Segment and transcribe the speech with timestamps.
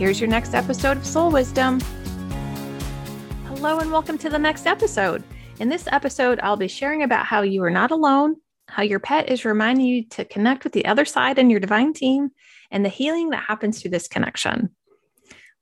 [0.00, 1.78] Here's your next episode of Soul Wisdom.
[3.44, 5.22] Hello, and welcome to the next episode.
[5.58, 9.28] In this episode, I'll be sharing about how you are not alone, how your pet
[9.28, 12.30] is reminding you to connect with the other side and your divine team,
[12.70, 14.70] and the healing that happens through this connection.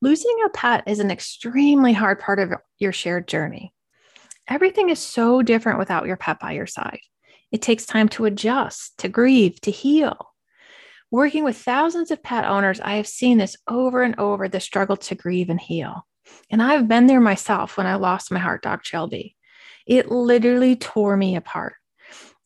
[0.01, 3.75] Losing a pet is an extremely hard part of your shared journey.
[4.47, 7.01] Everything is so different without your pet by your side.
[7.51, 10.28] It takes time to adjust, to grieve, to heal.
[11.11, 14.97] Working with thousands of pet owners, I have seen this over and over the struggle
[14.98, 16.07] to grieve and heal.
[16.51, 19.34] And I've been there myself when I lost my heart dog, Shelby.
[19.86, 21.75] It literally tore me apart.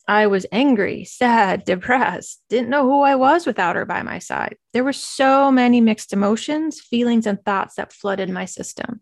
[0.06, 4.56] I was angry, sad, depressed, didn't know who I was without her by my side.
[4.72, 9.00] There were so many mixed emotions, feelings, and thoughts that flooded my system.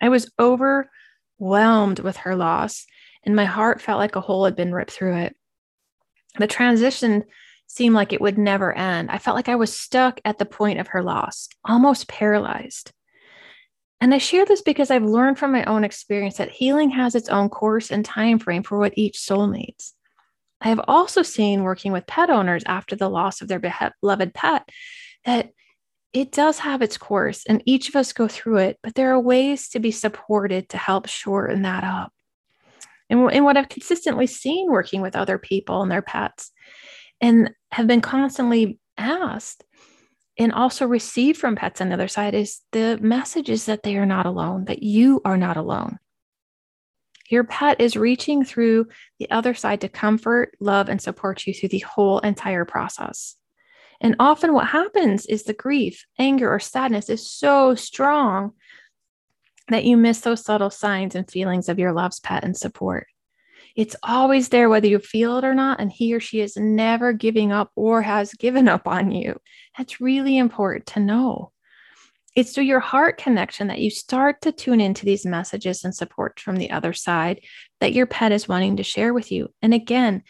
[0.00, 2.86] I was overwhelmed with her loss,
[3.24, 5.36] and my heart felt like a hole had been ripped through it.
[6.38, 7.24] The transition
[7.74, 9.10] seemed like it would never end.
[9.10, 12.92] I felt like I was stuck at the point of her loss, almost paralyzed.
[14.00, 17.28] And I share this because I've learned from my own experience that healing has its
[17.28, 19.94] own course and time frame for what each soul needs.
[20.60, 24.68] I have also seen working with pet owners after the loss of their beloved pet
[25.24, 25.50] that
[26.12, 29.20] it does have its course and each of us go through it, but there are
[29.20, 32.12] ways to be supported to help shorten that up.
[33.10, 36.52] And, and what I've consistently seen working with other people and their pets
[37.24, 39.64] and have been constantly asked
[40.36, 43.96] and also received from pets on the other side is the message is that they
[43.96, 45.98] are not alone, that you are not alone.
[47.30, 51.70] Your pet is reaching through the other side to comfort, love, and support you through
[51.70, 53.36] the whole entire process.
[54.02, 58.52] And often, what happens is the grief, anger, or sadness is so strong
[59.68, 63.06] that you miss those subtle signs and feelings of your love's pet and support.
[63.74, 65.80] It's always there, whether you feel it or not.
[65.80, 69.40] And he or she is never giving up or has given up on you.
[69.76, 71.50] That's really important to know.
[72.36, 76.40] It's through your heart connection that you start to tune into these messages and support
[76.40, 77.40] from the other side
[77.80, 79.52] that your pet is wanting to share with you.
[79.62, 80.22] And again,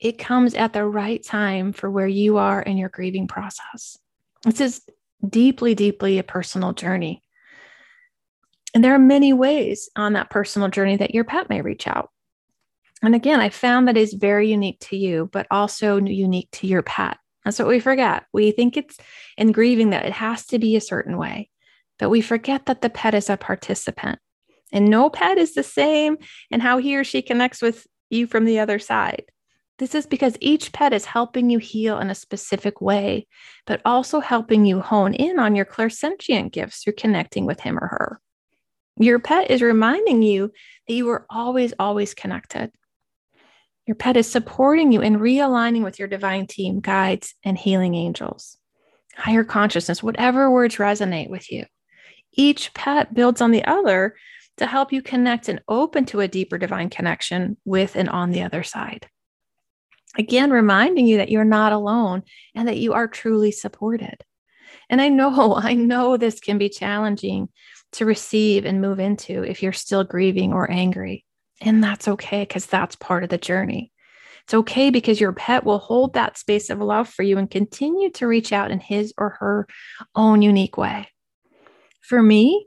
[0.00, 3.96] it comes at the right time for where you are in your grieving process.
[4.44, 4.82] This is
[5.28, 7.22] deeply, deeply a personal journey.
[8.74, 12.10] And there are many ways on that personal journey that your pet may reach out.
[13.02, 16.82] And again, I found that is very unique to you, but also unique to your
[16.82, 17.18] pet.
[17.44, 18.24] That's what we forget.
[18.32, 18.96] We think it's
[19.36, 21.50] in grieving that it has to be a certain way,
[21.98, 24.20] but we forget that the pet is a participant
[24.72, 26.16] and no pet is the same
[26.50, 29.24] in how he or she connects with you from the other side.
[29.78, 33.26] This is because each pet is helping you heal in a specific way,
[33.66, 37.86] but also helping you hone in on your clairsentient gifts through connecting with him or
[37.86, 38.20] her.
[38.98, 40.52] Your pet is reminding you
[40.86, 42.70] that you are always, always connected.
[43.92, 48.56] Your pet is supporting you in realigning with your divine team, guides, and healing angels.
[49.14, 51.66] Higher consciousness, whatever words resonate with you.
[52.32, 54.16] Each pet builds on the other
[54.56, 58.40] to help you connect and open to a deeper divine connection with and on the
[58.40, 59.10] other side.
[60.16, 62.22] Again, reminding you that you're not alone
[62.54, 64.24] and that you are truly supported.
[64.88, 67.50] And I know, I know this can be challenging
[67.92, 71.26] to receive and move into if you're still grieving or angry.
[71.62, 73.92] And that's okay because that's part of the journey.
[74.44, 78.10] It's okay because your pet will hold that space of love for you and continue
[78.10, 79.68] to reach out in his or her
[80.16, 81.08] own unique way.
[82.00, 82.66] For me,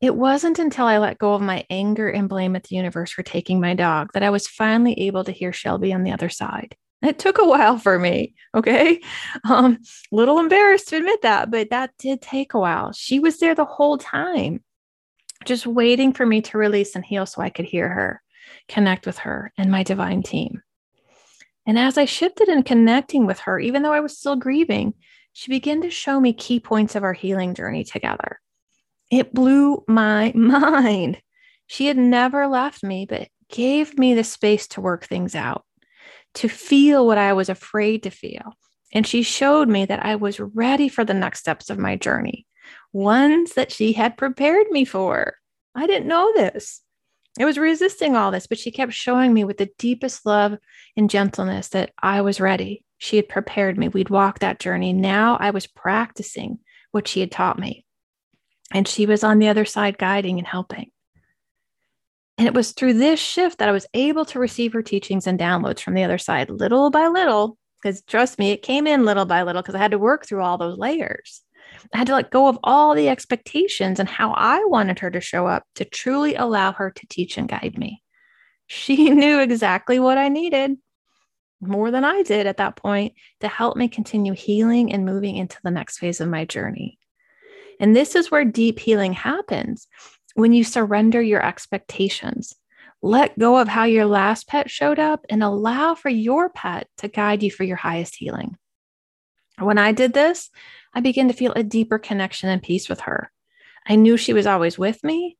[0.00, 3.24] it wasn't until I let go of my anger and blame at the universe for
[3.24, 6.76] taking my dog that I was finally able to hear Shelby on the other side.
[7.02, 8.34] It took a while for me.
[8.54, 9.00] Okay.
[9.48, 9.78] Um,
[10.10, 12.92] little embarrassed to admit that, but that did take a while.
[12.92, 14.62] She was there the whole time,
[15.44, 18.22] just waiting for me to release and heal so I could hear her
[18.68, 20.62] connect with her and my divine team.
[21.66, 24.94] And as I shifted in connecting with her, even though I was still grieving,
[25.32, 28.40] she began to show me key points of our healing journey together.
[29.10, 31.20] It blew my mind.
[31.66, 35.64] She had never left me, but gave me the space to work things out,
[36.34, 38.54] to feel what I was afraid to feel.
[38.92, 42.46] And she showed me that I was ready for the next steps of my journey,
[42.92, 45.34] ones that she had prepared me for.
[45.74, 46.80] I didn't know this.
[47.38, 50.56] I was resisting all this, but she kept showing me with the deepest love
[50.96, 52.84] and gentleness that I was ready.
[52.98, 53.88] She had prepared me.
[53.88, 54.92] We'd walk that journey.
[54.92, 56.60] Now I was practicing
[56.92, 57.84] what she had taught me.
[58.72, 60.90] And she was on the other side guiding and helping.
[62.38, 65.38] And it was through this shift that I was able to receive her teachings and
[65.38, 67.58] downloads from the other side little by little.
[67.82, 70.42] Because trust me, it came in little by little because I had to work through
[70.42, 71.42] all those layers.
[71.92, 75.20] I had to let go of all the expectations and how I wanted her to
[75.20, 78.02] show up to truly allow her to teach and guide me.
[78.66, 80.76] She knew exactly what I needed
[81.60, 85.56] more than I did at that point to help me continue healing and moving into
[85.62, 86.98] the next phase of my journey.
[87.80, 89.86] And this is where deep healing happens
[90.34, 92.54] when you surrender your expectations.
[93.02, 97.08] Let go of how your last pet showed up and allow for your pet to
[97.08, 98.56] guide you for your highest healing.
[99.58, 100.50] When I did this,
[100.96, 103.30] I began to feel a deeper connection and peace with her.
[103.86, 105.36] I knew she was always with me.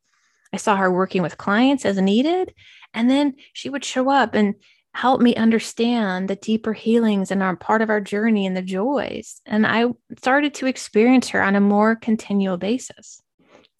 [0.53, 2.53] I saw her working with clients as needed.
[2.93, 4.53] And then she would show up and
[4.93, 9.41] help me understand the deeper healings and our part of our journey and the joys.
[9.47, 9.87] And I
[10.19, 13.19] started to experience her on a more continual basis.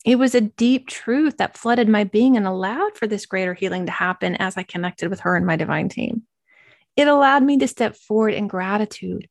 [0.04, 3.86] It was a deep truth that flooded my being and allowed for this greater healing
[3.86, 6.24] to happen as I connected with her and my divine team.
[6.96, 9.30] It allowed me to step forward in gratitude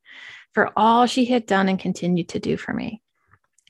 [0.56, 3.02] for all she had done and continued to do for me.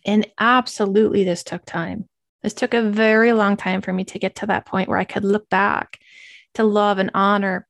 [0.05, 2.09] And absolutely, this took time.
[2.44, 5.03] This took a very long time for me to get to that point where I
[5.03, 5.99] could look back
[6.55, 7.67] to love and honor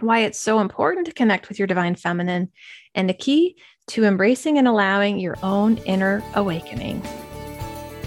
[0.00, 2.50] why it's so important to connect with your divine feminine,
[2.94, 3.56] and the key
[3.88, 7.00] to embracing and allowing your own inner awakening.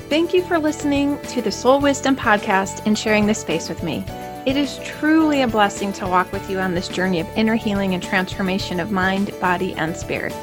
[0.08, 4.06] Thank you for listening to the Soul Wisdom Podcast and sharing this space with me.
[4.46, 7.96] It is truly a blessing to walk with you on this journey of inner healing
[7.96, 10.36] and transformation of mind, body, and spirit.